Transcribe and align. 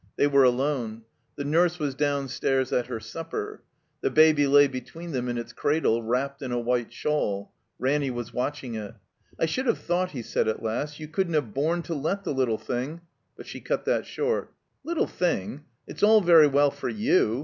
They 0.15 0.25
were 0.25 0.43
alone. 0.43 1.03
The 1.35 1.43
nurse 1.45 1.77
was 1.77 1.93
downstairs 1.93 2.73
at 2.73 2.87
her 2.87 2.99
supper. 2.99 3.61
The 4.01 4.09
Baby 4.09 4.47
lay 4.47 4.67
between 4.67 5.11
them 5.11 5.29
in 5.29 5.37
its 5.37 5.53
cradle, 5.53 6.01
wrapped 6.01 6.41
in 6.41 6.51
a 6.51 6.57
white 6.57 6.91
shawl. 6.91 7.51
Ranny 7.77 8.09
was 8.09 8.33
watching 8.33 8.73
it. 8.73 8.95
"I 9.39 9.45
shotdd 9.45 9.67
have 9.67 9.77
thought," 9.77 10.09
he 10.09 10.23
said, 10.23 10.47
at 10.47 10.63
last, 10.63 10.99
"you 10.99 11.07
couldn't 11.07 11.35
have 11.35 11.53
borne 11.53 11.83
to 11.83 11.93
let 11.93 12.23
the 12.23 12.33
little 12.33 12.57
thing 12.57 13.01
—"But 13.37 13.45
she 13.45 13.61
cut 13.61 13.85
that 13.85 14.07
short. 14.07 14.51
"Little 14.83 15.05
thing! 15.05 15.65
It's 15.85 16.01
all 16.01 16.21
very 16.21 16.47
well 16.47 16.71
for 16.71 16.89
you. 16.89 17.39